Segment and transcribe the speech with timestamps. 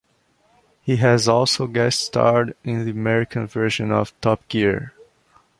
[0.81, 4.95] He has also guest-starred in the American version of "Top Gear".